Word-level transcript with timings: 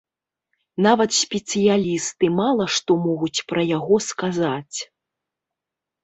Нават 0.85 1.09
спецыялісты 1.23 2.25
мала 2.39 2.65
што 2.75 2.91
могуць 3.03 3.39
пра 3.51 3.61
яго 3.77 3.95
сказаць. 4.07 4.77